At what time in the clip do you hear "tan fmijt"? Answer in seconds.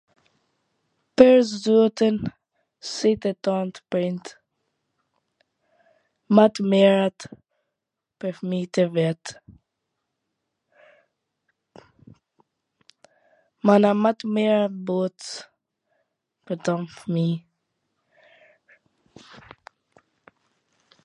16.65-17.47